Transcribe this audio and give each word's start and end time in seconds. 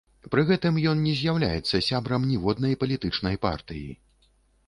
Пры 0.33 0.43
гэтым 0.51 0.77
ён 0.91 1.01
не 1.07 1.11
з'яўляецца 1.19 1.81
сябрам 1.89 2.25
ніводнай 2.31 2.73
палітычнай 2.85 3.35
партыі. 3.47 3.89